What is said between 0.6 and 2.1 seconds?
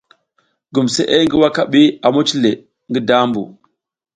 Gumsʼe ngi wakabi a